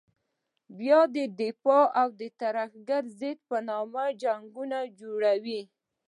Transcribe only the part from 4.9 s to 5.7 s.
جوړوي.